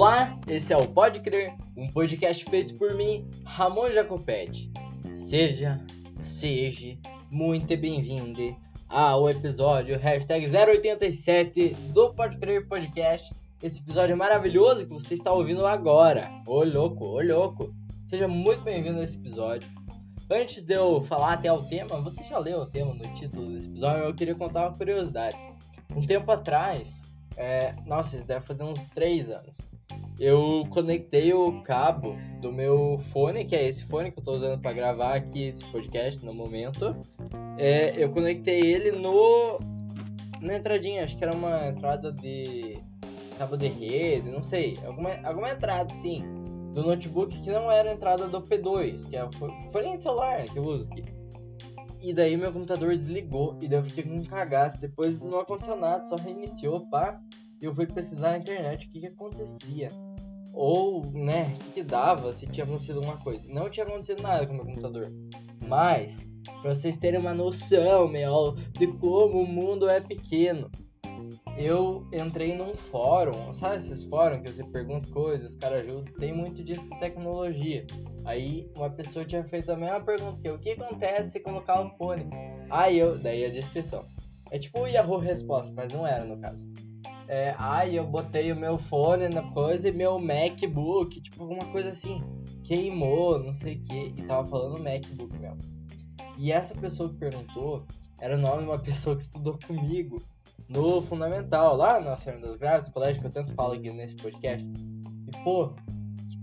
Olá, 0.00 0.40
esse 0.48 0.72
é 0.72 0.76
o 0.78 0.88
Pode 0.88 1.20
Crer, 1.20 1.54
um 1.76 1.86
podcast 1.86 2.42
feito 2.46 2.72
por 2.76 2.94
mim, 2.94 3.28
Ramon 3.44 3.90
Jacopetti. 3.90 4.72
Seja, 5.14 5.78
seja 6.22 6.96
muito 7.30 7.76
bem-vindo 7.76 8.56
ao 8.88 9.28
episódio 9.28 9.98
hashtag 9.98 10.46
087 10.50 11.74
do 11.92 12.14
Pode 12.14 12.38
Crer 12.38 12.66
Podcast. 12.66 13.30
Esse 13.62 13.80
episódio 13.80 14.16
maravilhoso 14.16 14.86
que 14.86 14.94
você 14.94 15.12
está 15.12 15.34
ouvindo 15.34 15.66
agora. 15.66 16.30
Ô 16.46 16.64
louco, 16.64 17.04
ô 17.04 17.20
louco. 17.20 17.70
Seja 18.08 18.26
muito 18.26 18.62
bem-vindo 18.62 19.00
a 19.00 19.04
esse 19.04 19.18
episódio. 19.18 19.68
Antes 20.30 20.62
de 20.62 20.72
eu 20.72 21.02
falar 21.02 21.34
até 21.34 21.52
o 21.52 21.62
tema, 21.64 22.00
você 22.00 22.24
já 22.24 22.38
leu 22.38 22.60
o 22.60 22.66
tema 22.66 22.94
no 22.94 23.14
título 23.16 23.52
desse 23.52 23.68
episódio, 23.68 24.04
eu 24.04 24.14
queria 24.14 24.34
contar 24.34 24.66
uma 24.66 24.78
curiosidade. 24.78 25.36
Um 25.94 26.06
tempo 26.06 26.32
atrás, 26.32 27.02
é, 27.36 27.74
nossa, 27.84 28.16
isso 28.16 28.26
deve 28.26 28.46
fazer 28.46 28.64
uns 28.64 28.80
3 28.94 29.28
anos 29.28 29.69
eu 30.20 30.66
conectei 30.68 31.32
o 31.32 31.62
cabo 31.62 32.14
do 32.42 32.52
meu 32.52 32.98
fone, 33.10 33.46
que 33.46 33.56
é 33.56 33.66
esse 33.66 33.82
fone 33.86 34.12
que 34.12 34.18
eu 34.18 34.20
estou 34.20 34.36
usando 34.36 34.60
para 34.60 34.74
gravar 34.74 35.14
aqui 35.14 35.44
esse 35.44 35.64
podcast 35.72 36.22
no 36.22 36.34
momento. 36.34 36.94
É, 37.56 37.94
eu 37.96 38.10
conectei 38.10 38.60
ele 38.60 38.92
no 38.92 39.56
na 40.42 40.56
entradinha, 40.56 41.04
acho 41.04 41.16
que 41.16 41.24
era 41.24 41.34
uma 41.34 41.68
entrada 41.68 42.12
de 42.12 42.78
cabo 43.38 43.56
de 43.56 43.68
rede, 43.68 44.30
não 44.30 44.42
sei, 44.42 44.78
alguma, 44.84 45.10
alguma 45.24 45.50
entrada 45.50 45.94
sim 45.96 46.22
do 46.74 46.82
notebook 46.82 47.40
que 47.40 47.50
não 47.50 47.70
era 47.70 47.90
a 47.90 47.94
entrada 47.94 48.28
do 48.28 48.42
P2, 48.42 49.08
que 49.08 49.16
é 49.16 49.24
o 49.24 49.30
fone 49.32 49.96
de 49.96 50.02
celular 50.02 50.44
que 50.44 50.58
eu 50.58 50.64
uso. 50.64 50.86
E 52.02 52.12
daí 52.12 52.36
meu 52.36 52.52
computador 52.52 52.94
desligou 52.94 53.58
e 53.60 53.68
daí 53.68 53.78
eu 53.78 53.84
fiquei 53.84 54.04
com 54.04 54.16
um 54.16 54.24
cagaço. 54.24 54.80
Depois 54.80 55.18
não 55.20 55.40
aconteceu 55.40 55.76
nada, 55.76 56.04
só 56.06 56.16
reiniciou, 56.16 56.88
pá. 56.88 57.20
E 57.60 57.66
eu 57.66 57.74
fui 57.74 57.86
pesquisar 57.86 58.30
na 58.30 58.38
internet 58.38 58.86
o 58.86 58.90
que, 58.90 59.00
que 59.00 59.06
acontecia 59.06 59.88
ou, 60.52 61.04
né, 61.12 61.56
o 61.68 61.72
que 61.72 61.82
dava 61.82 62.32
se 62.32 62.46
tinha 62.46 62.64
acontecido 62.64 62.96
alguma 62.96 63.18
coisa. 63.18 63.46
Não 63.48 63.70
tinha 63.70 63.86
acontecido 63.86 64.22
nada 64.22 64.46
com 64.46 64.52
o 64.52 64.56
meu 64.56 64.66
computador. 64.66 65.06
Mas, 65.66 66.28
para 66.60 66.74
vocês 66.74 66.96
terem 66.96 67.20
uma 67.20 67.34
noção, 67.34 68.08
meu, 68.08 68.56
de 68.72 68.86
como 68.86 69.42
o 69.42 69.46
mundo 69.46 69.88
é 69.88 70.00
pequeno, 70.00 70.70
eu 71.56 72.06
entrei 72.12 72.56
num 72.56 72.74
fórum, 72.74 73.52
sabe 73.52 73.76
esses 73.76 74.02
fóruns 74.04 74.42
que 74.42 74.52
você 74.52 74.64
pergunta 74.64 75.10
coisas, 75.10 75.52
os 75.52 75.56
caras 75.56 75.84
ajudam? 75.84 76.12
Tem 76.18 76.32
muito 76.32 76.64
disso 76.64 76.88
de 76.88 76.98
tecnologia. 76.98 77.86
Aí 78.24 78.70
uma 78.76 78.90
pessoa 78.90 79.24
tinha 79.24 79.44
feito 79.44 79.70
a 79.70 79.76
mesma 79.76 80.00
pergunta 80.00 80.40
que 80.40 80.48
eu, 80.48 80.54
o 80.54 80.58
que 80.58 80.70
acontece 80.70 81.30
se 81.30 81.40
colocar 81.40 81.80
o 81.80 81.90
fone? 81.96 82.28
Aí 82.70 82.98
eu, 82.98 83.18
daí 83.18 83.44
a 83.44 83.50
descrição. 83.50 84.04
É 84.50 84.58
tipo 84.58 84.80
o 84.80 84.86
Yahoo 84.86 85.18
Resposta, 85.18 85.72
mas 85.76 85.92
não 85.92 86.06
era 86.06 86.24
no 86.24 86.38
caso 86.38 86.68
é, 87.30 87.54
ai, 87.56 87.96
eu 87.96 88.04
botei 88.04 88.50
o 88.50 88.56
meu 88.56 88.76
fone 88.76 89.28
na 89.28 89.42
coisa 89.52 89.88
e 89.88 89.92
meu 89.92 90.18
MacBook, 90.18 91.20
tipo, 91.20 91.44
alguma 91.44 91.64
coisa 91.66 91.90
assim, 91.90 92.20
queimou, 92.64 93.38
não 93.38 93.54
sei 93.54 93.76
o 93.76 93.84
que, 93.84 94.14
e 94.16 94.22
tava 94.22 94.48
falando 94.48 94.82
MacBook 94.82 95.38
mesmo. 95.38 95.58
E 96.36 96.50
essa 96.50 96.74
pessoa 96.74 97.08
que 97.08 97.14
perguntou 97.18 97.86
era 98.18 98.34
o 98.34 98.38
nome 98.38 98.64
de 98.64 98.68
uma 98.68 98.78
pessoa 98.82 99.14
que 99.14 99.22
estudou 99.22 99.56
comigo 99.64 100.20
no 100.68 101.02
Fundamental, 101.02 101.76
lá 101.76 102.00
na 102.00 102.16
Senhora 102.16 102.42
das 102.42 102.56
Graças, 102.56 102.92
colégio 102.92 103.20
que 103.20 103.28
eu 103.28 103.32
tanto 103.32 103.54
falo 103.54 103.74
aqui 103.74 103.92
nesse 103.92 104.16
podcast. 104.16 104.66
E, 104.66 105.44
pô, 105.44 105.72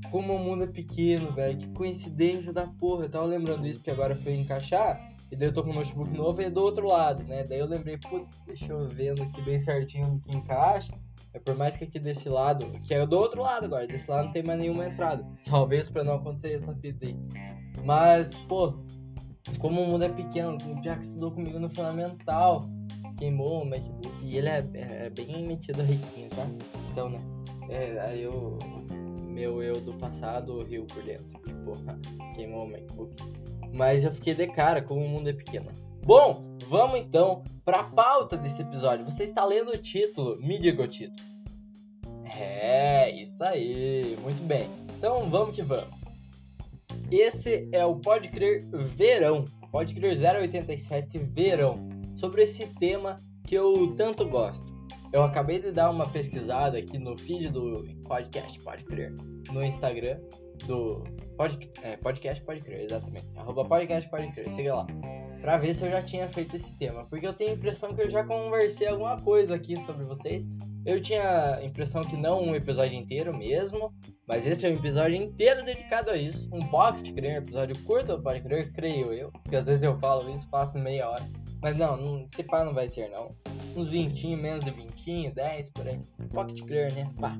como 0.09 0.35
o 0.35 0.39
mundo 0.39 0.63
é 0.63 0.67
pequeno, 0.67 1.33
velho, 1.33 1.57
que 1.57 1.67
coincidência 1.71 2.53
da 2.53 2.65
porra. 2.65 3.03
Eu 3.05 3.09
tava 3.09 3.25
lembrando 3.25 3.67
isso 3.67 3.79
porque 3.79 3.91
agora 3.91 4.15
foi 4.15 4.35
encaixar. 4.35 5.16
E 5.31 5.35
daí 5.35 5.49
eu 5.49 5.53
tô 5.53 5.63
com 5.63 5.71
o 5.71 5.73
notebook 5.73 6.09
novo 6.11 6.41
e 6.41 6.45
é 6.45 6.49
do 6.49 6.61
outro 6.61 6.87
lado, 6.87 7.23
né? 7.23 7.43
Daí 7.43 7.59
eu 7.59 7.67
lembrei, 7.67 7.97
putz, 7.97 8.39
deixa 8.45 8.71
eu 8.71 8.87
vendo 8.87 9.23
aqui 9.23 9.41
bem 9.41 9.59
certinho 9.61 10.21
que 10.25 10.35
encaixa. 10.35 10.93
É 11.33 11.39
por 11.39 11.55
mais 11.55 11.75
que 11.75 11.83
aqui 11.83 11.99
desse 11.99 12.29
lado, 12.29 12.65
que 12.83 12.93
é 12.93 13.05
do 13.05 13.17
outro 13.17 13.41
lado 13.41 13.65
agora, 13.65 13.85
desse 13.85 14.09
lado 14.09 14.25
não 14.25 14.31
tem 14.31 14.43
mais 14.43 14.59
nenhuma 14.59 14.87
entrada. 14.87 15.25
Talvez 15.45 15.89
para 15.89 16.03
não 16.03 16.15
acontecer 16.15 16.55
essa 16.55 16.73
fita 16.75 17.05
aí. 17.05 17.15
Mas, 17.83 18.37
pô, 18.47 18.73
como 19.59 19.81
o 19.81 19.87
mundo 19.87 20.03
é 20.03 20.09
pequeno, 20.09 20.57
o 20.65 20.81
Jack 20.81 21.05
estudou 21.05 21.31
comigo 21.31 21.59
no 21.59 21.69
fundamental, 21.69 22.67
queimou 23.17 23.63
o 23.63 23.65
MacBook 23.65 24.15
e 24.23 24.37
ele 24.37 24.49
é, 24.49 24.65
é, 24.73 25.09
bem 25.09 25.45
metido 25.45 25.81
riquinho, 25.81 26.29
tá? 26.29 26.47
Então, 26.91 27.09
né? 27.09 27.19
É, 27.69 27.99
aí 27.99 28.23
eu. 28.23 28.57
Meu 29.27 29.61
eu 29.61 29.79
do 29.79 29.93
passado 29.93 30.63
riu 30.63 30.85
por 30.85 31.03
dentro. 31.03 31.25
Porra, 31.63 31.99
queimou 32.33 32.65
o 32.65 32.71
MacBook. 32.71 33.15
Mas 33.73 34.03
eu 34.03 34.13
fiquei 34.13 34.33
de 34.33 34.47
cara 34.47 34.81
como 34.81 35.03
o 35.03 35.09
mundo 35.09 35.29
é 35.29 35.33
pequeno. 35.33 35.67
Bom, 36.03 36.57
vamos 36.67 36.99
então 36.99 37.43
para 37.65 37.81
a 37.81 37.83
pauta 37.83 38.37
desse 38.37 38.61
episódio. 38.61 39.05
Você 39.05 39.23
está 39.23 39.43
lendo 39.43 39.71
o 39.71 39.77
título? 39.77 40.39
Me 40.41 40.57
diga 40.57 40.83
o 40.83 40.87
título. 40.87 41.19
É, 42.33 43.09
isso 43.11 43.43
aí, 43.43 44.17
muito 44.21 44.41
bem. 44.43 44.67
Então 44.97 45.29
vamos 45.29 45.55
que 45.55 45.61
vamos. 45.61 45.97
Esse 47.11 47.69
é 47.71 47.85
o 47.85 47.95
Pode 47.95 48.27
Crer 48.29 48.65
Verão, 48.69 49.45
Pode 49.71 49.95
Crer 49.95 50.17
087 50.17 51.17
Verão, 51.19 51.75
sobre 52.15 52.43
esse 52.43 52.65
tema 52.79 53.15
que 53.45 53.55
eu 53.55 53.93
tanto 53.95 54.27
gosto. 54.27 54.65
Eu 55.13 55.23
acabei 55.23 55.59
de 55.59 55.71
dar 55.71 55.89
uma 55.89 56.09
pesquisada 56.09 56.77
aqui 56.77 56.97
no 56.97 57.17
feed 57.17 57.49
do 57.49 57.85
podcast 58.07 58.59
Pode 58.59 58.83
Crer 58.83 59.13
no 59.51 59.63
Instagram 59.63 60.19
do 60.67 61.03
pod, 61.35 61.71
é, 61.81 61.97
podcast 61.97 62.43
Pode 62.43 62.61
Crer, 62.61 62.81
exatamente. 62.81 63.27
Arroba 63.35 63.65
podcast 63.65 64.09
Pode 64.09 64.31
Crer, 64.33 64.51
siga 64.51 64.75
lá. 64.75 64.87
Pra 65.41 65.57
ver 65.57 65.73
se 65.73 65.85
eu 65.85 65.91
já 65.91 66.01
tinha 66.01 66.27
feito 66.27 66.55
esse 66.55 66.75
tema. 66.77 67.05
Porque 67.05 67.25
eu 67.25 67.33
tenho 67.33 67.51
a 67.51 67.53
impressão 67.53 67.95
que 67.95 68.01
eu 68.01 68.09
já 68.09 68.23
conversei 68.23 68.87
alguma 68.87 69.19
coisa 69.21 69.55
aqui 69.55 69.75
sobre 69.83 70.03
vocês. 70.05 70.45
Eu 70.85 71.01
tinha 71.01 71.55
a 71.55 71.63
impressão 71.63 72.01
que 72.01 72.17
não 72.17 72.43
um 72.43 72.55
episódio 72.55 72.97
inteiro 72.97 73.35
mesmo. 73.35 73.93
Mas 74.27 74.45
esse 74.45 74.65
é 74.65 74.69
um 74.69 74.75
episódio 74.75 75.15
inteiro 75.15 75.63
dedicado 75.63 76.11
a 76.11 76.17
isso. 76.17 76.49
Um 76.51 76.67
pocket 76.67 77.13
crer, 77.13 77.35
um 77.35 77.43
episódio 77.43 77.83
curto 77.83 78.21
Pode 78.21 78.41
Crer, 78.41 78.73
creio 78.73 79.13
eu. 79.13 79.31
Porque 79.31 79.55
às 79.55 79.65
vezes 79.65 79.83
eu 79.83 79.97
falo 79.99 80.29
isso, 80.29 80.47
faço 80.49 80.77
meia 80.77 81.09
hora. 81.09 81.23
Mas 81.61 81.75
não, 81.77 81.97
não 81.97 82.29
se 82.29 82.43
pá 82.43 82.63
não 82.63 82.73
vai 82.73 82.89
ser 82.89 83.09
não. 83.09 83.35
Uns 83.77 83.91
20, 83.91 84.35
menos 84.35 84.65
de 84.65 84.71
20, 84.71 85.31
10 85.31 85.69
por 85.69 85.87
aí. 85.87 86.01
Pocket 86.33 86.61
crer, 86.63 86.91
né? 86.93 87.09
Pá 87.19 87.37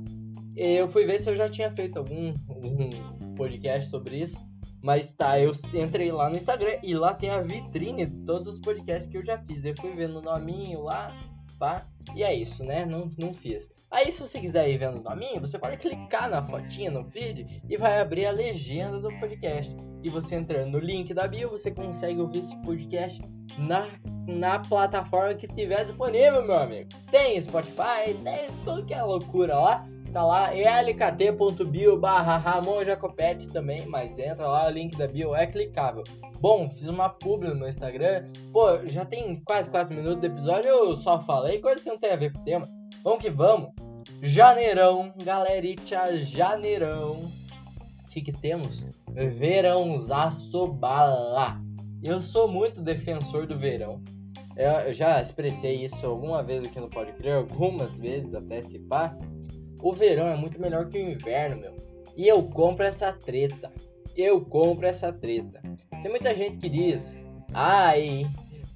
eu 0.58 0.90
fui 0.90 1.06
ver 1.06 1.22
se 1.22 1.30
eu 1.30 1.36
já 1.36 1.48
tinha 1.48 1.72
feito 1.72 1.98
algum, 2.00 2.34
algum 2.50 2.90
podcast 3.36 3.90
sobre 3.90 4.24
isso. 4.24 4.38
Mas 4.81 5.14
tá, 5.14 5.40
eu 5.40 5.53
entrei 5.74 6.12
lá 6.12 6.30
no 6.30 6.36
Instagram 6.36 6.80
e 6.81 6.96
lá 6.96 7.14
tem 7.14 7.30
a 7.30 7.42
vitrine 7.42 8.06
de 8.06 8.25
todos 8.25 8.48
os 8.48 8.59
podcasts 8.59 9.08
que 9.08 9.18
eu 9.18 9.25
já 9.25 9.38
fiz. 9.38 9.64
Eu 9.64 9.75
fui 9.80 9.94
vendo 9.94 10.18
o 10.18 10.22
nominho 10.22 10.81
lá, 10.81 11.16
pá. 11.57 11.85
E 12.16 12.23
é 12.23 12.34
isso, 12.34 12.63
né? 12.63 12.85
Não, 12.85 13.12
não 13.18 13.34
fiz. 13.34 13.69
Aí, 13.90 14.12
se 14.12 14.19
você 14.19 14.40
quiser 14.40 14.69
ir 14.69 14.78
vendo 14.78 15.00
o 15.00 15.03
nominho, 15.03 15.40
você 15.40 15.57
pode 15.57 15.78
clicar 15.78 16.29
na 16.29 16.45
fotinha 16.45 16.91
no 16.91 17.06
feed 17.06 17.63
e 17.69 17.78
vai 17.78 18.00
abrir 18.00 18.25
a 18.25 18.31
legenda 18.31 19.00
do 19.00 19.09
podcast. 19.19 19.73
E 20.03 20.09
você 20.09 20.35
entrando 20.35 20.72
no 20.72 20.79
link 20.79 21.13
da 21.13 21.28
bio, 21.28 21.50
você 21.50 21.72
consegue 21.72 22.19
ouvir 22.19 22.40
esse 22.40 22.56
podcast 22.63 23.22
na, 23.57 23.88
na 24.28 24.59
plataforma 24.59 25.34
que 25.35 25.47
tiver 25.47 25.85
disponível, 25.85 26.45
meu 26.45 26.57
amigo. 26.57 26.90
Tem 27.12 27.41
Spotify, 27.41 28.13
tem 28.24 28.50
tudo 28.66 28.85
que 28.85 28.94
é 28.94 29.01
loucura 29.01 29.57
lá. 29.57 29.88
Tá 30.17 30.23
lá, 30.23 30.50
lkt.bio 30.51 31.95
barra 31.95 32.38
Ramon 32.38 32.83
Jacopete 32.83 33.45
também, 33.50 33.85
mas 33.85 34.17
entra 34.17 34.47
lá, 34.47 34.66
o 34.66 34.72
link 34.72 34.97
da 34.97 35.07
bio 35.07 35.35
é 35.35 35.45
clicável. 35.45 36.03
Bom, 36.41 36.72
fiz 36.72 36.88
uma 36.88 37.07
publi 37.07 37.50
no 37.50 37.55
meu 37.55 37.69
Instagram. 37.69 38.25
Pô, 38.51 38.83
já 38.88 39.06
tem 39.06 39.39
quase 39.45 39.69
4 39.69 39.95
minutos 39.95 40.22
do 40.22 40.25
episódio, 40.25 40.69
eu 40.69 40.97
só 40.97 41.19
falei 41.22 41.59
coisa 41.59 41.83
que 41.83 41.88
não 41.88 42.00
tem 42.00 42.13
a 42.13 42.16
ver 42.16 42.33
com 42.33 42.39
o 42.39 42.44
tema. 42.44 42.66
Vamos 43.03 43.19
que 43.19 43.29
vamos. 43.29 43.69
Janeirão, 44.23 45.13
galerita, 45.23 46.17
janeirão. 46.23 47.11
O 47.11 48.11
que, 48.11 48.19
que 48.19 48.31
temos? 48.31 48.88
Verãozaço 49.07 50.66
bala. 50.66 51.61
Eu 52.01 52.23
sou 52.23 52.47
muito 52.47 52.81
defensor 52.81 53.45
do 53.45 53.56
verão. 53.56 54.01
Eu 54.56 54.91
já 54.95 55.22
expressei 55.22 55.85
isso 55.85 56.03
alguma 56.07 56.42
vez 56.42 56.65
aqui 56.65 56.80
no 56.80 56.89
Pode 56.89 57.12
Crer, 57.12 57.36
algumas 57.36 57.95
vezes 58.00 58.33
até 58.33 58.63
se 58.63 58.80
pá. 58.80 59.15
O 59.81 59.94
verão 59.94 60.27
é 60.27 60.35
muito 60.35 60.59
melhor 60.59 60.88
que 60.88 60.97
o 60.97 61.12
inverno, 61.12 61.57
meu. 61.57 61.74
E 62.15 62.27
eu 62.27 62.41
compro 62.44 62.85
essa 62.85 63.13
treta. 63.13 63.71
Eu 64.15 64.41
compro 64.41 64.88
essa 64.88 65.13
treta. 65.13 65.62
Tem 66.01 66.09
muita 66.09 66.33
gente 66.33 66.57
que 66.57 66.68
diz: 66.68 67.18
ai, 67.53 68.27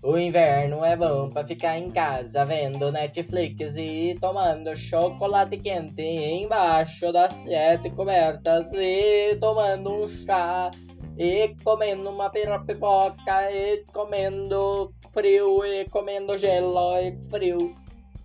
o 0.03 0.17
inverno 0.17 0.85
é 0.85 0.95
bom 0.95 1.29
para 1.29 1.47
ficar 1.47 1.77
em 1.77 1.89
casa 1.89 2.45
vendo 2.45 2.91
Netflix 2.91 3.75
e 3.77 4.15
tomando 4.21 4.75
chocolate 4.75 5.57
quente 5.57 6.01
embaixo 6.01 7.11
das 7.11 7.33
sete 7.33 7.89
cobertas 7.91 8.71
e 8.73 9.35
tomando 9.37 9.91
um 9.91 10.09
chá 10.09 10.69
e 11.17 11.55
comendo 11.63 12.09
uma 12.09 12.29
pipoca 12.29 13.51
e 13.51 13.83
comendo 13.93 14.93
frio 15.11 15.65
e 15.65 15.85
comendo 15.85 16.37
gelo 16.37 16.97
e 16.97 17.15
frio. 17.29 17.75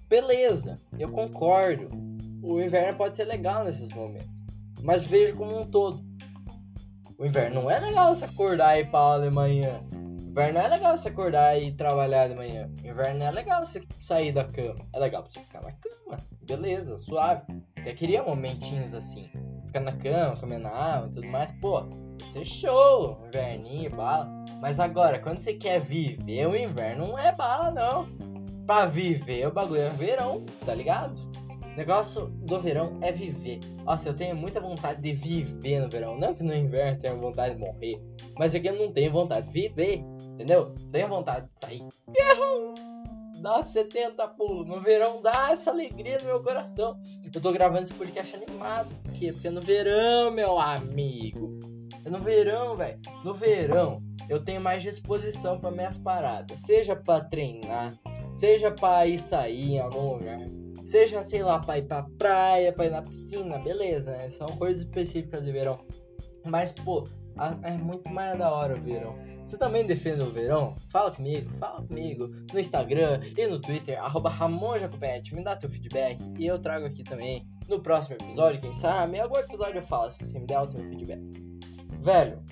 Beleza, 0.09 0.79
eu 0.99 1.11
concordo 1.11 2.06
o 2.47 2.63
inverno 2.63 2.97
pode 2.97 3.17
ser 3.17 3.25
legal 3.25 3.65
nesses 3.65 3.93
momentos. 3.93 4.31
Mas 4.81 5.07
vejo 5.07 5.37
como 5.37 5.61
um 5.61 5.67
todo. 5.67 6.01
O 7.19 7.27
inverno 7.27 7.63
não 7.63 7.71
é 7.71 7.81
legal 7.81 8.15
você 8.15 8.25
acordar 8.27 8.79
e 8.79 8.83
ir 8.83 8.91
pra 8.91 9.19
de 9.19 9.31
manhã. 9.31 9.81
O 9.93 10.29
inverno 10.29 10.59
é 10.59 10.69
legal 10.69 10.97
você 10.97 11.09
acordar 11.09 11.61
e 11.61 11.73
trabalhar 11.73 12.29
de 12.29 12.35
manhã. 12.35 12.71
O 12.85 12.87
inverno 12.87 13.25
é 13.25 13.31
legal 13.31 13.67
você 13.67 13.83
sair 13.99 14.33
da 14.33 14.45
cama. 14.45 14.85
É 14.93 14.99
legal 14.99 15.25
você 15.25 15.41
ficar 15.41 15.63
na 15.63 15.73
cama. 15.73 16.19
Beleza, 16.43 16.99
suave. 16.99 17.43
até 17.77 17.93
queria 17.95 18.23
momentinhos 18.23 18.95
assim. 18.95 19.29
Ficar 19.67 19.81
na 19.81 19.93
cama, 19.93 20.37
comendo 20.37 20.69
água 20.69 21.09
e 21.09 21.15
tudo 21.15 21.27
mais. 21.27 21.51
Pô, 21.61 21.81
isso 22.29 22.39
é 22.39 22.45
show. 22.45 23.25
Inverninho, 23.27 23.91
bala. 23.91 24.31
Mas 24.61 24.79
agora, 24.79 25.19
quando 25.19 25.41
você 25.41 25.55
quer 25.55 25.81
viver, 25.81 26.47
o 26.47 26.55
inverno 26.55 27.09
não 27.09 27.19
é 27.19 27.35
bala, 27.35 27.71
não. 27.71 28.07
Pra 28.67 28.87
viver, 28.87 29.49
o 29.49 29.53
bagulho 29.53 29.81
é 29.81 29.91
verão, 29.91 30.45
tá 30.65 30.75
ligado? 30.75 31.26
Negócio 31.77 32.29
do 32.29 32.59
verão 32.59 32.99
é 33.03 33.13
viver. 33.13 33.61
Nossa, 33.85 34.09
eu 34.09 34.15
tenho 34.17 34.35
muita 34.35 34.59
vontade 34.59 35.03
de 35.03 35.13
viver 35.13 35.79
no 35.79 35.91
verão. 35.91 36.19
Não 36.19 36.35
que 36.35 36.43
no 36.43 36.55
inverno 36.55 36.99
tenha 36.99 37.15
vontade 37.15 37.55
de 37.55 37.61
morrer. 37.61 38.01
Mas 38.39 38.55
é 38.55 38.61
que 38.61 38.67
eu 38.67 38.75
não 38.75 38.91
tenho 38.91 39.13
vontade 39.13 39.47
de 39.47 39.53
viver. 39.53 40.03
Entendeu? 40.33 40.75
Tenho 40.91 41.07
vontade 41.07 41.47
de 41.47 41.61
sair. 41.61 41.85
Dá 43.43 43.63
70 43.63 44.27
pulos. 44.29 44.67
No 44.67 44.81
verão 44.81 45.21
dá 45.21 45.51
essa 45.51 45.71
alegria 45.71 46.17
no 46.21 46.25
meu 46.25 46.43
coração. 46.43 46.99
Eu 47.23 47.43
tô 47.43 47.53
gravando 47.53 47.83
esse 47.83 47.93
podcast 47.93 48.35
animado. 48.35 48.89
Por 49.03 49.13
quê? 49.13 49.33
Porque 49.33 49.49
é 49.49 49.51
no 49.51 49.61
verão, 49.61 50.31
meu 50.31 50.59
amigo. 50.59 51.59
É 52.07 52.09
no 52.09 52.19
verão, 52.19 52.75
velho. 52.75 52.99
No 53.23 53.35
verão, 53.35 54.03
eu 54.31 54.43
tenho 54.43 54.63
mais 54.63 54.83
disposição 54.83 55.61
para 55.61 55.71
minhas 55.71 55.99
paradas. 55.99 56.59
Seja 56.61 56.97
para 56.97 57.23
treinar, 57.23 57.93
seja 58.33 58.71
para 58.71 59.07
ir 59.07 59.19
sair 59.19 59.75
em 59.75 59.79
algum 59.79 60.15
lugar 60.15 60.41
Seja, 60.87 61.23
sei 61.25 61.43
lá, 61.43 61.59
pra 61.59 61.79
ir 61.79 61.87
pra 61.87 62.07
praia, 62.17 62.73
pra 62.73 62.87
ir 62.87 62.91
na 62.91 63.03
piscina, 63.03 63.59
beleza, 63.59 64.13
né? 64.13 64.31
São 64.31 64.47
coisas 64.57 64.83
específicas 64.83 65.45
de 65.45 65.51
verão. 65.51 65.85
Mas, 66.47 66.71
pô, 66.73 67.05
é 67.63 67.73
muito 67.73 68.09
mais 68.09 68.39
da 68.39 68.51
hora 68.51 68.77
o 68.77 68.81
verão. 68.81 69.19
Você 69.45 69.59
também 69.59 69.85
defende 69.85 70.23
o 70.23 70.33
verão? 70.33 70.75
Fala 70.91 71.11
comigo, 71.11 71.51
fala 71.59 71.83
comigo 71.83 72.29
no 72.53 72.59
Instagram 72.59 73.21
e 73.37 73.47
no 73.47 73.61
Twitter, 73.61 73.99
arroba 74.03 74.31
RamonJacopete, 74.31 75.35
me 75.35 75.43
dá 75.45 75.55
teu 75.55 75.71
feedback 75.71 76.19
e 76.39 76.47
eu 76.47 76.59
trago 76.59 76.87
aqui 76.87 77.05
também 77.05 77.47
no 77.69 77.81
próximo 77.81 78.17
episódio, 78.17 78.61
quem 78.61 78.73
sabe, 78.75 79.17
em 79.17 79.21
algum 79.21 79.39
episódio 79.39 79.79
eu 79.79 79.87
falo 79.87 80.11
se 80.11 80.25
você 80.25 80.39
me 80.39 80.47
der 80.47 80.61
o 80.61 80.67
teu 80.67 80.83
feedback. 80.89 81.21
Velho, 82.01 82.43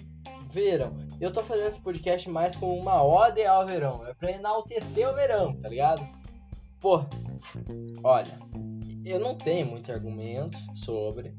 verão, 0.51 0.97
eu 1.21 1.33
tô 1.33 1.43
fazendo 1.43 1.69
esse 1.69 1.81
podcast 1.81 2.31
mais 2.31 2.55
como 2.55 2.77
uma 2.77 3.03
ode 3.03 3.45
ao 3.45 3.67
verão, 3.67 4.07
é 4.07 4.15
pra 4.15 4.31
enaltecer 4.31 5.09
o 5.09 5.15
verão, 5.15 5.57
tá 5.61 5.69
ligado? 5.69 6.24
Pô, 6.85 7.03
olha, 8.05 8.39
eu 9.07 9.19
não 9.19 9.35
tenho 9.35 9.67
muitos 9.67 9.89
argumentos 9.89 10.61
sobre. 10.75 11.35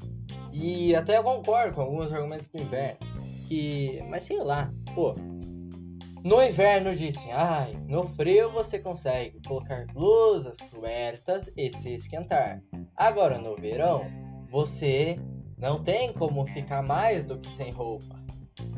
E 0.52 0.92
até 0.92 1.18
eu 1.18 1.22
concordo 1.22 1.72
com 1.72 1.82
alguns 1.82 2.12
argumentos 2.12 2.48
do 2.48 2.60
inverno. 2.60 2.98
Que. 3.46 4.02
Mas 4.10 4.24
sei 4.24 4.42
lá, 4.42 4.72
pô. 4.92 5.14
No 6.24 6.42
inverno 6.42 6.96
disse, 6.96 7.30
ai, 7.30 7.74
no 7.86 8.08
frio 8.08 8.50
você 8.50 8.80
consegue 8.80 9.40
colocar 9.46 9.86
blusas 9.94 10.58
cobertas 10.62 11.48
e 11.56 11.70
se 11.70 11.94
esquentar. 11.94 12.60
Agora 12.96 13.38
no 13.38 13.54
verão, 13.54 14.04
você 14.50 15.16
não 15.56 15.80
tem 15.80 16.12
como 16.12 16.44
ficar 16.48 16.82
mais 16.82 17.24
do 17.24 17.38
que 17.38 17.54
sem 17.54 17.70
roupa. 17.70 18.16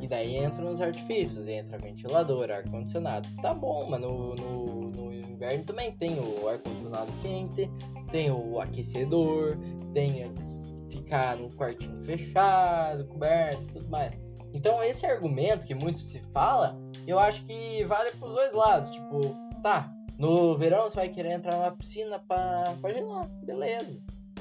E 0.03 0.06
daí 0.06 0.37
entram 0.37 0.71
os 0.73 0.82
artifícios, 0.82 1.49
entra 1.49 1.79
ventilador, 1.79 2.50
ar-condicionado. 2.50 3.26
Tá 3.41 3.55
bom, 3.55 3.88
mas 3.88 4.03
no, 4.03 4.35
no, 4.35 4.91
no 4.91 5.18
inverno 5.38 5.64
também 5.64 5.93
tem 5.93 6.19
o 6.19 6.49
ar-condicionado 6.49 7.12
quente, 7.23 7.70
tem 8.11 8.31
o 8.31 8.61
aquecedor, 8.61 9.56
tem 9.94 10.25
as, 10.25 10.76
ficar 10.90 11.37
no 11.37 11.49
quartinho 11.55 12.05
fechado, 12.05 13.06
coberto 13.06 13.62
tudo 13.73 13.88
mais. 13.88 14.12
Então 14.52 14.82
esse 14.82 15.06
argumento 15.06 15.67
que 15.67 15.75
muito 15.75 16.00
se 16.00 16.20
fala, 16.32 16.76
eu 17.06 17.19
acho 17.19 17.44
que 17.44 17.85
vale 17.85 18.11
pros 18.12 18.35
dois 18.35 18.52
lados. 18.52 18.90
Tipo, 18.90 19.20
tá, 19.62 19.93
no 20.19 20.56
verão 20.56 20.85
você 20.85 20.96
vai 20.96 21.08
querer 21.08 21.32
entrar 21.32 21.56
numa 21.56 21.70
piscina 21.70 22.19
pra 22.19 22.75
gelar, 22.93 23.29
beleza. 23.44 24.00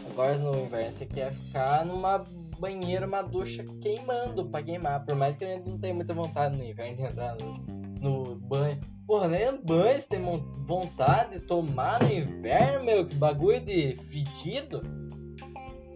Agora 0.09 0.37
no 0.37 0.57
inverno 0.61 0.93
você 0.93 1.05
quer 1.05 1.31
ficar 1.31 1.85
numa 1.85 2.23
banheira, 2.59 3.05
uma 3.05 3.21
ducha 3.21 3.63
queimando 3.81 4.49
pra 4.49 4.63
queimar. 4.63 5.05
Por 5.05 5.15
mais 5.15 5.35
que 5.35 5.45
a 5.45 5.49
gente 5.49 5.69
não 5.69 5.77
tenha 5.77 5.93
muita 5.93 6.13
vontade 6.13 6.57
no 6.57 6.63
inverno 6.63 6.95
de 6.95 7.03
entrar 7.03 7.35
no, 7.35 7.76
no 8.01 8.35
banho. 8.35 8.79
Porra, 9.05 9.27
nem 9.27 9.61
banho 9.63 10.01
você 10.01 10.07
tem 10.07 10.21
vontade 10.65 11.39
de 11.39 11.45
tomar 11.45 12.01
no 12.01 12.11
inverno, 12.11 12.85
meu, 12.85 13.07
que 13.07 13.15
bagulho 13.15 13.61
de 13.61 13.95
fedido. 14.09 14.81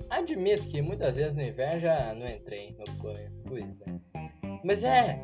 Admito 0.09 0.63
que 0.63 0.81
muitas 0.81 1.15
vezes 1.15 1.35
no 1.35 1.41
inverno 1.41 1.79
já 1.79 2.13
não 2.13 2.27
entrei 2.27 2.75
no 2.77 2.93
banho. 3.01 3.31
Pois 3.47 3.81
é. 3.81 4.59
Mas 4.63 4.83
é, 4.83 5.19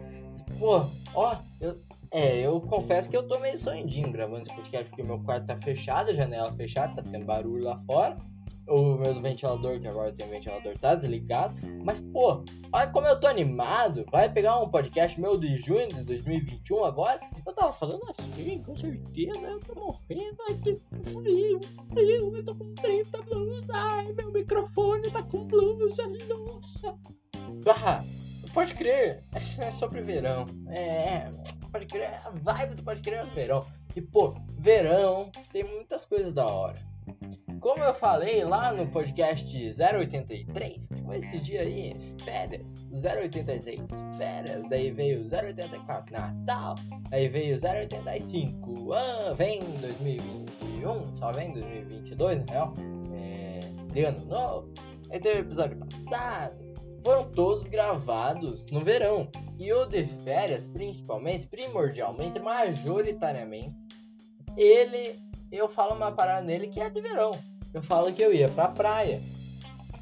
pô, 0.59 0.85
ó, 1.13 1.37
eu, 1.59 1.79
é, 2.11 2.39
eu 2.39 2.59
confesso 2.61 3.09
que 3.09 3.15
eu 3.15 3.27
tô 3.27 3.37
meio 3.39 3.57
sonhadinho 3.57 4.11
gravando 4.11 4.43
esse 4.43 4.55
podcast 4.55 4.89
porque 4.89 5.03
meu 5.03 5.19
quarto 5.23 5.45
tá 5.45 5.57
fechado, 5.61 6.09
a 6.11 6.13
janela 6.13 6.51
fechada, 6.53 7.01
tá 7.01 7.09
tendo 7.09 7.25
barulho 7.25 7.63
lá 7.63 7.81
fora 7.85 8.17
o 8.67 8.97
meu 8.97 9.21
ventilador, 9.21 9.79
que 9.79 9.87
agora 9.87 10.11
tem 10.11 10.29
ventilador, 10.29 10.77
tá 10.77 10.93
desligado. 10.93 11.55
Mas, 11.83 11.99
pô, 11.99 12.43
olha 12.71 12.87
como 12.87 13.07
eu 13.07 13.19
tô 13.19 13.27
animado. 13.27 14.05
Vai 14.11 14.31
pegar 14.31 14.59
um 14.59 14.69
podcast 14.69 15.19
meu 15.19 15.37
de 15.39 15.55
junho 15.57 15.87
de 15.87 16.03
2021 16.03 16.83
agora. 16.83 17.19
Eu 17.45 17.53
tava 17.53 17.71
falando 17.73 18.03
assim, 18.09 18.61
com 18.63 18.75
certeza, 18.75 19.39
eu 19.39 19.59
tô 19.59 19.75
morrendo. 19.75 20.37
Ai, 20.47 20.55
que 20.55 20.81
frio, 21.09 21.59
frio, 21.93 22.35
eu 22.35 22.45
tô 22.45 22.55
com 22.55 22.73
30 22.75 23.21
blusas. 23.21 23.69
Ai, 23.69 24.13
meu 24.13 24.31
microfone 24.31 25.09
tá 25.11 25.23
com 25.23 25.45
blusa, 25.45 26.03
nossa. 26.27 26.97
Ah, 27.69 28.03
pode 28.53 28.73
crer, 28.75 29.23
é 29.59 29.71
sobre 29.71 30.01
verão. 30.01 30.45
É, 30.69 31.31
pode 31.71 31.85
crer, 31.85 32.15
a 32.25 32.29
vibe 32.29 32.75
do 32.75 32.83
pode 32.83 33.01
crer 33.01 33.19
é 33.19 33.25
verão. 33.25 33.65
E, 33.95 34.01
pô, 34.01 34.35
verão 34.59 35.31
tem 35.51 35.63
muitas 35.63 36.03
coisas 36.03 36.33
da 36.33 36.45
hora 36.45 36.77
como 37.59 37.83
eu 37.83 37.93
falei 37.93 38.43
lá 38.43 38.71
no 38.71 38.87
podcast 38.87 39.55
083, 39.55 40.87
que 40.87 41.03
foi 41.03 41.17
esse 41.17 41.39
dia 41.39 41.61
aí, 41.61 41.95
férias, 42.23 42.85
083, 42.91 43.87
férias, 44.17 44.69
daí 44.69 44.91
veio 44.91 45.21
084, 45.21 46.13
Natal, 46.13 46.75
aí 47.11 47.27
veio 47.27 47.57
085, 47.57 48.93
ah, 48.93 49.33
vem 49.35 49.61
2021, 49.81 51.17
só 51.17 51.31
vem 51.31 51.53
2022, 51.53 52.45
na 52.45 52.51
real, 52.51 52.73
é, 53.13 53.59
de 53.93 54.03
ano 54.03 54.25
novo, 54.25 54.73
aí 55.11 55.19
teve 55.19 55.39
o 55.39 55.45
episódio 55.45 55.77
passado, 55.77 56.55
foram 57.03 57.31
todos 57.31 57.67
gravados 57.67 58.65
no 58.71 58.83
verão, 58.83 59.29
e 59.59 59.73
o 59.73 59.85
de 59.85 60.05
férias, 60.23 60.67
principalmente, 60.67 61.47
primordialmente, 61.47 62.39
majoritariamente, 62.39 63.75
ele, 64.55 65.19
eu 65.51 65.67
falo 65.67 65.95
uma 65.95 66.11
parada 66.11 66.41
nele 66.41 66.67
que 66.67 66.79
é 66.79 66.89
de 66.89 67.01
verão, 67.01 67.31
eu 67.77 67.83
falo 67.83 68.11
que 68.11 68.21
eu 68.21 68.33
ia 68.33 68.49
pra 68.49 68.69
praia. 68.69 69.21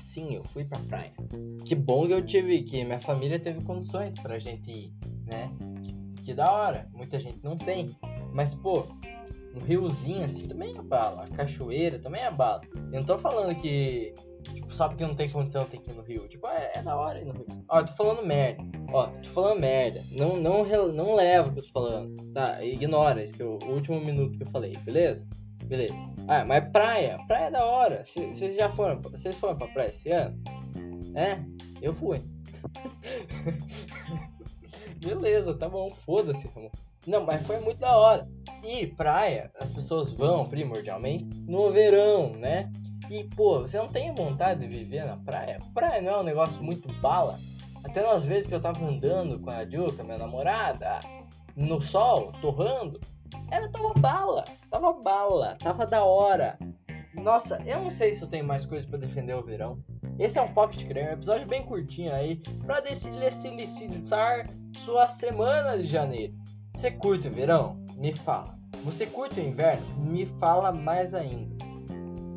Sim, 0.02 0.36
eu 0.36 0.44
fui 0.46 0.64
pra 0.64 0.80
praia. 0.80 1.12
Que 1.66 1.76
bom 1.76 2.08
que 2.08 2.14
eu 2.14 2.26
tive, 2.26 2.64
que 2.64 2.84
minha 2.86 3.02
família 3.02 3.38
teve 3.38 3.62
condições 3.64 4.14
pra 4.14 4.40
gente 4.40 4.72
ir, 4.72 4.94
né? 5.26 5.52
Que, 5.84 6.24
que 6.24 6.34
da 6.34 6.52
hora. 6.52 6.88
Muita 6.94 7.20
gente 7.20 7.40
não 7.44 7.58
tem. 7.58 7.94
Mas, 8.32 8.56
pô, 8.56 8.88
um 9.54 9.60
riozinho 9.60 10.24
assim 10.24 10.48
também 10.48 10.74
é 10.78 10.82
bala. 10.82 11.24
A 11.24 11.30
cachoeira 11.30 12.00
também 12.00 12.22
é 12.22 12.32
bala. 12.32 12.62
Eu 12.74 13.00
não 13.00 13.04
tô 13.04 13.18
falando 13.18 13.54
que, 13.60 14.14
tipo, 14.54 14.74
só 14.74 14.88
porque 14.88 15.06
não 15.06 15.16
tem 15.16 15.30
condição 15.30 15.66
tem 15.66 15.82
que 15.82 15.92
ir 15.92 15.96
no 15.96 16.02
rio. 16.02 16.30
Tipo, 16.30 16.48
é, 16.48 16.72
é 16.76 16.82
da 16.82 16.96
hora 16.96 17.20
ir 17.20 17.26
no 17.26 17.34
rio. 17.34 17.46
Ó, 17.68 17.84
tô 17.84 17.92
falando 17.94 18.26
merda. 18.26 18.64
Ó, 18.94 19.08
tô 19.08 19.30
falando 19.32 19.60
merda. 19.60 20.02
Não, 20.12 20.38
não, 20.38 20.66
não 20.94 21.14
leva 21.14 21.50
o 21.50 21.52
que 21.52 21.60
eu 21.60 21.64
tô 21.64 21.72
falando. 21.74 22.16
Tá, 22.32 22.64
ignora 22.64 23.22
isso 23.22 23.34
que 23.34 23.44
eu, 23.44 23.60
o 23.62 23.74
último 23.74 24.00
minuto 24.00 24.38
que 24.38 24.44
eu 24.44 24.52
falei, 24.52 24.72
beleza? 24.86 25.28
Beleza. 25.64 25.96
Ah, 26.28 26.44
mas 26.46 26.70
praia, 26.70 27.20
praia 27.28 27.46
é 27.46 27.52
da 27.52 27.66
hora. 27.66 28.04
Vocês 28.06 28.56
já 28.56 28.70
foram, 28.72 29.02
vocês 29.02 29.36
foram 29.38 29.58
pra 29.58 29.68
praia 29.68 29.90
esse 29.90 30.12
ano? 30.12 30.38
É, 31.16 31.40
eu 31.82 31.94
fui. 31.94 32.22
Beleza, 35.00 35.54
tá 35.54 35.70
bom, 35.70 35.92
foda-se, 36.06 36.50
Não, 37.06 37.26
mas 37.26 37.46
foi 37.46 37.60
muito 37.60 37.80
da 37.80 37.96
hora. 37.96 38.28
E 38.64 38.88
praia, 38.88 39.52
as 39.60 39.72
pessoas 39.72 40.12
vão 40.12 40.50
primordialmente 40.50 41.26
no 41.48 41.72
verão, 41.72 42.32
né? 42.32 42.72
E, 43.10 43.24
pô, 43.24 43.62
você 43.62 43.78
não 43.78 43.88
tem 43.88 44.14
vontade 44.16 44.62
de 44.62 44.68
viver 44.68 45.06
na 45.06 45.18
praia? 45.18 45.60
Praia 45.74 46.02
não 46.02 46.12
é 46.12 46.20
um 46.22 46.24
negócio 46.24 46.62
muito 46.64 46.92
bala. 47.00 47.40
Até 47.84 48.02
nas 48.02 48.26
vezes 48.26 48.48
que 48.48 48.56
eu 48.56 48.62
tava 48.62 48.84
andando 48.84 49.40
com 49.40 49.52
a 49.52 49.64
Juca, 49.64 50.04
minha 50.04 50.18
namorada, 50.18 51.00
no 51.56 51.80
sol, 51.80 52.32
torrando, 52.42 53.00
ela 53.50 53.70
tava 53.70 53.94
bala, 53.94 54.44
tava 54.70 54.94
bala, 54.94 55.56
tava 55.60 55.86
da 55.86 56.04
hora. 56.04 56.58
Nossa, 57.14 57.62
eu 57.66 57.82
não 57.82 57.90
sei 57.90 58.14
se 58.14 58.22
eu 58.22 58.28
tenho 58.28 58.46
mais 58.46 58.66
coisas 58.66 58.88
para 58.88 59.00
defender 59.00 59.34
o 59.34 59.44
verão. 59.44 59.80
Esse 60.20 60.38
é 60.38 60.42
um 60.42 60.54
Pocket 60.54 60.86
Cream, 60.88 61.10
um 61.10 61.14
episódio 61.14 61.48
bem 61.48 61.64
curtinho 61.64 62.14
aí, 62.14 62.38
pra 62.66 62.82
desilicitar 62.82 64.48
sua 64.78 65.08
semana 65.08 65.78
de 65.78 65.86
janeiro. 65.86 66.34
Você 66.76 66.92
curte 66.92 67.28
o 67.28 67.32
verão? 67.32 67.78
Me 67.96 68.14
fala. 68.14 68.58
Você 68.84 69.06
curte 69.06 69.40
o 69.40 69.44
inverno? 69.44 69.86
Me 69.98 70.26
fala 70.40 70.72
mais 70.72 71.14
ainda. 71.14 71.56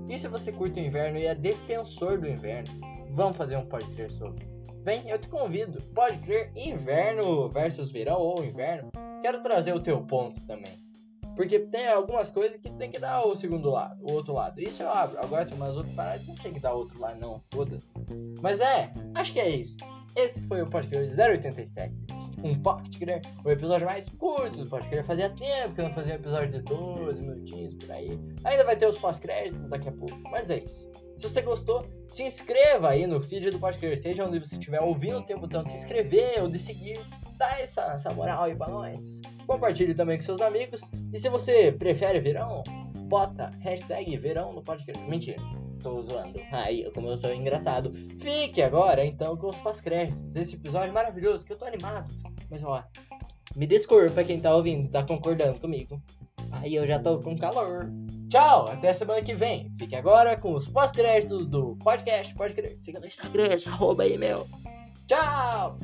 E 0.09 0.18
se 0.18 0.28
você 0.28 0.50
curte 0.50 0.80
o 0.80 0.83
inverno 0.83 1.18
e 1.18 1.26
é 1.26 1.35
defensor 1.35 2.18
do 2.18 2.28
inverno? 2.28 2.68
Vamos 3.11 3.37
fazer 3.37 3.57
um 3.57 3.66
Pode 3.66 3.87
Crer 3.95 4.11
sobre. 4.11 4.47
Vem, 4.88 5.07
eu 5.07 5.18
te 5.18 5.28
convido. 5.28 5.83
Pode 5.95 6.16
crer 6.21 6.50
inverno 6.57 7.47
versus 7.50 7.92
verão 7.92 8.18
ou 8.18 8.42
inverno. 8.42 8.90
Quero 9.21 9.42
trazer 9.42 9.75
o 9.75 9.80
teu 9.80 10.00
ponto 10.00 10.40
também. 10.47 10.73
Porque 11.37 11.59
tem 11.59 11.87
algumas 11.88 12.30
coisas 12.30 12.59
que 12.59 12.73
tem 12.73 12.90
que 12.90 12.99
dar 12.99 13.21
o 13.21 13.37
segundo 13.37 13.68
lado, 13.68 14.02
o 14.02 14.14
outro 14.14 14.33
lado. 14.33 14.59
Isso 14.59 14.83
eu 14.83 14.88
abro. 14.88 15.18
Agora 15.23 15.45
tem 15.45 15.54
umas 15.54 15.76
outras 15.76 15.95
paradas 15.95 16.23
que 16.23 16.28
não 16.28 16.37
tem 16.37 16.54
que 16.54 16.61
dar 16.61 16.73
o 16.73 16.78
outro 16.78 16.99
lado, 16.99 17.21
não. 17.21 17.42
Foda-se. 17.52 17.90
Mas 18.40 18.61
é, 18.61 18.90
acho 19.14 19.35
que 19.35 19.40
é 19.40 19.50
isso. 19.50 19.76
Esse 20.16 20.40
foi 20.49 20.62
o 20.62 20.71
podcast 20.71 21.14
087. 21.21 21.95
Um 22.42 22.61
Pocket 22.61 22.99
Clear, 22.99 23.21
o 23.45 23.50
episódio 23.50 23.87
mais 23.87 24.09
curto 24.09 24.64
do 24.64 24.68
Clear. 24.68 25.04
Fazia 25.04 25.30
tempo 25.30 25.75
que 25.75 25.80
eu 25.80 25.88
não 25.88 25.95
fazia 25.95 26.14
episódio 26.14 26.52
de 26.52 26.62
12 26.62 27.23
minutinhos 27.23 27.75
por 27.75 27.90
aí. 27.90 28.18
Ainda 28.45 28.64
vai 28.64 28.76
ter 28.76 28.87
os 28.87 28.99
pós-créditos 28.99 29.68
daqui 29.68 29.88
a 29.88 29.92
pouco. 29.92 30.18
Mas 30.30 30.50
é 30.50 30.59
isso. 30.59 30.88
Se 31.18 31.28
você 31.28 31.42
gostou, 31.42 31.85
se 32.07 32.23
inscreva 32.23 32.90
aí 32.90 33.04
no 33.04 33.21
feed 33.21 33.50
do 33.50 33.59
Podcast, 33.59 34.00
seja 34.00 34.25
onde 34.25 34.38
você 34.38 34.54
estiver 34.54 34.80
ouvindo, 34.80 35.18
o 35.18 35.40
botão 35.40 35.64
de 35.64 35.71
se 35.71 35.76
inscrever 35.76 36.40
ou 36.40 36.49
de 36.49 36.61
seguir, 36.61 37.00
dá 37.37 37.59
essa, 37.59 37.83
essa 37.92 38.14
moral 38.14 38.45
aí 38.45 38.54
pra 38.54 38.68
nós. 38.68 39.21
Compartilhe 39.45 39.95
também 39.95 40.16
com 40.16 40.23
seus 40.23 40.40
amigos, 40.40 40.80
e 41.12 41.18
se 41.18 41.28
você 41.28 41.73
prefere 41.73 42.21
verão, 42.21 42.62
bota 43.09 43.50
hashtag 43.61 44.16
verão 44.16 44.52
no 44.52 44.62
podcast. 44.62 45.02
Mentira, 45.09 45.42
tô 45.78 46.02
zoando. 46.02 46.40
Aí, 46.52 46.90
como 46.92 47.08
eu 47.08 47.18
sou 47.18 47.32
engraçado. 47.32 47.92
Fique 48.20 48.62
agora, 48.62 49.04
então, 49.04 49.37
com 49.37 49.49
os 49.49 49.58
pós-créditos. 49.58 50.37
Esse 50.37 50.56
episódio 50.56 50.92
maravilhoso, 50.92 51.44
que 51.44 51.52
eu 51.52 51.58
tô 51.58 51.64
animado. 51.64 52.12
Mas, 52.50 52.62
ó, 52.62 52.82
me 53.56 53.66
desculpa 53.66 54.25
quem 54.25 54.40
tá 54.40 54.54
ouvindo, 54.54 54.90
tá 54.90 55.02
concordando 55.02 55.58
comigo. 55.58 56.00
Aí 56.52 56.75
eu 56.75 56.87
já 56.87 56.99
tô 56.99 57.18
com 57.18 57.37
calor. 57.37 57.90
Tchau, 58.28 58.68
até 58.68 58.92
semana 58.92 59.23
que 59.23 59.35
vem. 59.35 59.70
Fique 59.78 59.97
agora 59.97 60.37
com 60.37 60.52
os 60.54 60.68
pós-créditos 60.68 61.47
do 61.47 61.76
podcast. 61.76 62.35
Pode 62.35 62.54
crer. 62.54 62.76
Siga 62.80 63.00
no 63.00 63.06
Instagram, 63.06 63.56
arroba 63.66 64.02
aí, 64.02 64.18
meu. 64.18 64.47
Tchau! 65.06 65.78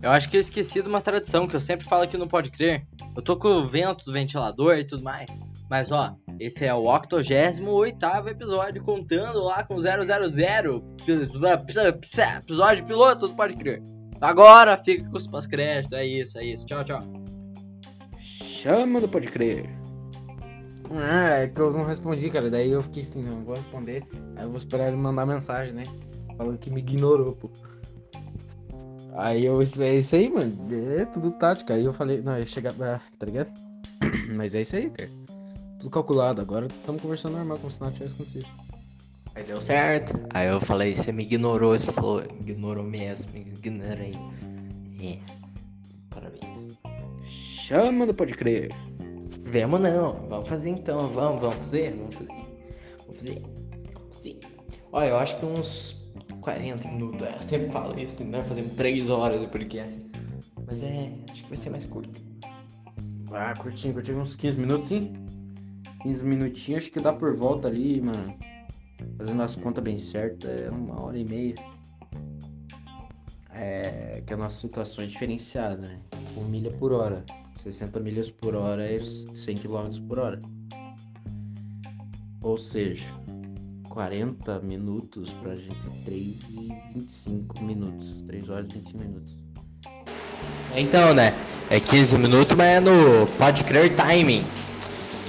Eu 0.00 0.10
acho 0.10 0.28
que 0.28 0.36
eu 0.36 0.40
esqueci 0.40 0.80
de 0.80 0.88
uma 0.88 1.00
tradição 1.00 1.48
que 1.48 1.56
eu 1.56 1.60
sempre 1.60 1.84
falo 1.84 2.02
aqui 2.02 2.16
no 2.16 2.28
Pode 2.28 2.50
Crer. 2.52 2.86
Eu 3.16 3.20
tô 3.20 3.36
com 3.36 3.48
o 3.48 3.68
vento 3.68 4.04
do 4.04 4.12
ventilador 4.12 4.76
e 4.78 4.86
tudo 4.86 5.02
mais. 5.02 5.28
Mas 5.68 5.90
ó, 5.90 6.14
esse 6.40 6.64
é 6.64 6.72
o 6.72 6.82
88 6.82 8.28
episódio, 8.28 8.82
contando 8.84 9.40
lá 9.40 9.64
com 9.64 9.80
000. 9.80 9.96
Episódio 12.38 12.86
piloto 12.86 13.28
do 13.28 13.34
Pode 13.34 13.56
Crer. 13.56 13.82
Agora 14.20 14.76
fica 14.84 15.08
com 15.08 15.16
os 15.16 15.26
pós-créditos. 15.26 15.92
É 15.92 16.06
isso, 16.06 16.38
é 16.38 16.44
isso. 16.44 16.64
Tchau, 16.64 16.84
tchau. 16.84 17.00
Chama 18.18 19.00
do 19.00 19.08
Pode 19.08 19.28
Crer. 19.28 19.68
Ah, 20.90 21.40
é 21.40 21.48
que 21.48 21.60
eu 21.60 21.72
não 21.72 21.84
respondi, 21.84 22.30
cara. 22.30 22.48
Daí 22.48 22.70
eu 22.70 22.82
fiquei 22.82 23.02
assim, 23.02 23.22
não 23.22 23.44
vou 23.44 23.56
responder. 23.56 24.04
Aí 24.36 24.44
eu 24.44 24.48
vou 24.48 24.58
esperar 24.58 24.88
ele 24.88 24.96
mandar 24.96 25.26
mensagem, 25.26 25.74
né? 25.74 25.84
Falando 26.36 26.58
que 26.58 26.70
me 26.70 26.80
ignorou, 26.80 27.34
pô. 27.34 27.50
Aí 29.16 29.44
eu, 29.44 29.60
é 29.60 29.94
isso 29.96 30.14
aí, 30.14 30.30
mano. 30.30 30.56
É 30.96 31.04
tudo 31.04 31.32
tática. 31.32 31.74
Aí 31.74 31.84
eu 31.84 31.92
falei, 31.92 32.22
não, 32.22 32.38
ia 32.38 32.46
chegar, 32.46 32.74
ah, 32.80 33.00
tá 33.18 33.26
ligado? 33.26 33.52
Mas 34.34 34.54
é 34.54 34.60
isso 34.60 34.76
aí, 34.76 34.88
cara. 34.90 35.10
Tudo 35.78 35.90
calculado. 35.90 36.40
Agora 36.40 36.66
estamos 36.66 37.00
conversando 37.00 37.36
normal, 37.36 37.58
como 37.58 37.70
se 37.70 37.80
nada 37.80 37.92
tivesse 37.92 38.14
acontecido. 38.14 38.46
Aí 39.34 39.44
deu 39.44 39.60
certo. 39.60 40.18
Aí 40.30 40.48
eu 40.48 40.60
falei, 40.60 40.96
você 40.96 41.12
me 41.12 41.22
ignorou. 41.22 41.78
Você 41.78 41.92
falou, 41.92 42.22
ignorou 42.22 42.84
mesmo, 42.84 43.32
me 43.32 43.40
ignorei. 43.40 44.14
É. 45.00 45.18
Parabéns. 46.10 46.76
Chama 47.24 48.06
do 48.06 48.14
Pode 48.14 48.34
Crer. 48.34 48.70
Vamos 49.50 49.80
não, 49.80 50.28
vamos 50.28 50.48
fazer 50.48 50.70
então, 50.70 51.08
vamos, 51.08 51.40
vamos 51.40 51.56
fazer, 51.56 51.96
vamos 51.96 52.14
fazer. 52.16 52.32
Vamos 52.98 53.16
fazer. 53.18 53.42
Sim. 54.12 54.40
Olha, 54.92 55.08
eu 55.08 55.16
acho 55.16 55.38
que 55.38 55.46
uns 55.46 55.96
40 56.42 56.88
minutos, 56.88 57.26
eu 57.26 57.42
sempre 57.42 57.70
falo 57.70 57.98
isso, 57.98 58.22
né? 58.24 58.42
Fazendo 58.42 58.74
3 58.76 59.08
horas 59.08 59.40
de 59.40 59.46
podcast. 59.46 60.06
Mas 60.66 60.82
é, 60.82 61.10
acho 61.30 61.44
que 61.44 61.48
vai 61.48 61.56
ser 61.56 61.70
mais 61.70 61.86
curto. 61.86 62.20
Ah, 63.32 63.54
curtinho, 63.54 63.94
curtinho, 63.94 64.20
uns 64.20 64.36
15 64.36 64.60
minutos, 64.60 64.88
sim. 64.88 65.27
15 66.02 66.24
minutinhos, 66.24 66.84
acho 66.84 66.92
que 66.92 67.00
dá 67.00 67.12
por 67.12 67.34
volta 67.36 67.68
ali, 67.68 68.00
mano. 68.00 68.36
Fazendo 69.16 69.42
as 69.42 69.56
contas 69.56 69.82
bem 69.82 69.98
certas, 69.98 70.50
é 70.50 70.70
uma 70.70 71.02
hora 71.02 71.18
e 71.18 71.24
meia. 71.24 71.54
É 73.52 74.22
que 74.24 74.32
a 74.32 74.36
nossa 74.36 74.60
situação 74.60 75.02
é 75.02 75.06
diferenciada, 75.06 75.76
né? 75.76 75.98
Com 76.34 76.44
milha 76.44 76.70
por 76.72 76.92
hora. 76.92 77.24
60 77.58 77.98
milhas 78.00 78.30
por 78.30 78.54
hora 78.54 78.84
é 78.84 79.00
100 79.00 79.56
km 79.56 79.88
por 80.06 80.18
hora. 80.18 80.40
Ou 82.40 82.56
seja, 82.56 83.06
40 83.88 84.60
minutos 84.60 85.30
pra 85.34 85.56
gente 85.56 85.88
3 86.04 86.16
e 86.50 86.68
25 86.94 87.64
minutos. 87.64 88.22
3 88.26 88.48
horas 88.48 88.68
e 88.68 88.74
25 88.74 89.02
minutos. 89.02 89.36
Então, 90.76 91.12
né? 91.12 91.34
É 91.68 91.80
15 91.80 92.16
minutos, 92.18 92.56
mas 92.56 92.66
é 92.68 92.80
no 92.80 93.26
Pode 93.38 93.64
Crer 93.64 93.94
Timing. 93.96 94.44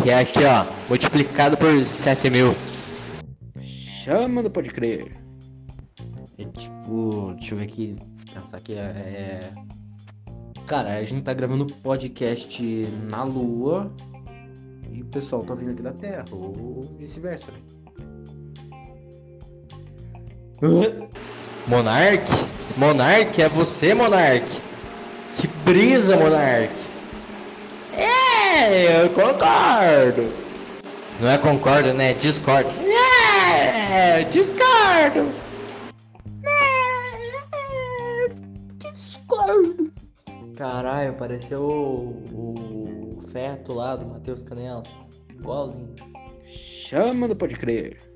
Que 0.02 0.10
é 0.10 0.20
aqui, 0.20 0.46
ó, 0.46 0.66
multiplicado 0.88 1.58
por 1.58 1.86
7 1.86 2.30
mil. 2.30 2.54
Chama 3.62 4.42
do 4.42 4.50
Pode 4.50 4.70
Crer. 4.70 5.12
É 6.38 6.46
tipo, 6.46 7.34
deixa 7.36 7.54
eu 7.54 7.58
ver 7.60 7.66
aqui. 7.66 7.98
Pensar 8.34 8.62
que 8.62 8.74
é. 8.74 9.52
Cara, 10.66 10.94
a 10.98 11.04
gente 11.04 11.24
tá 11.24 11.34
gravando 11.34 11.66
podcast 11.66 12.88
na 13.12 13.24
Lua 13.24 13.92
e 14.92 15.02
o 15.02 15.06
pessoal 15.06 15.44
tá 15.44 15.54
vindo 15.54 15.72
aqui 15.72 15.82
da 15.82 15.92
Terra, 15.92 16.26
ou 16.32 16.96
vice-versa, 16.98 17.52
né? 17.52 17.60
Monark? 21.68 22.24
Monark? 22.78 23.42
É 23.42 23.50
você, 23.50 23.94
Monark? 23.94 24.46
Que 25.34 25.48
brisa, 25.66 26.18
Monark! 26.18 26.74
É, 28.62 29.06
eu 29.06 29.10
concordo. 29.12 30.30
Não 31.22 31.30
é 31.30 31.38
concordo, 31.38 31.94
né? 31.94 32.14
Discordo. 32.14 32.70
É, 33.90 34.24
discordo. 34.26 35.32
É, 36.44 38.30
discordo. 38.92 39.94
Caralho, 40.58 41.14
pareceu 41.14 41.62
o, 41.62 43.18
o 43.18 43.22
feto 43.32 43.74
lá 43.74 43.96
do 43.96 44.06
Matheus 44.06 44.42
Canela. 44.42 44.84
Igualzinho. 45.30 45.96
Chama 46.46 47.30
do 47.30 47.36
Pode 47.38 47.56
Crer. 47.56 48.09